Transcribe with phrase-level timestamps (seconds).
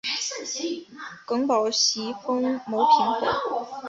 [1.27, 3.67] 耿宝袭封牟平侯。